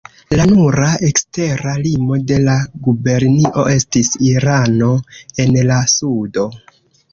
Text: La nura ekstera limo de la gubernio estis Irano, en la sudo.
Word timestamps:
La 0.37 0.45
nura 0.51 0.85
ekstera 1.07 1.73
limo 1.83 2.17
de 2.31 2.39
la 2.47 2.55
gubernio 2.89 3.67
estis 3.75 4.11
Irano, 4.31 4.91
en 5.47 5.57
la 5.71 5.81
sudo. 5.97 6.51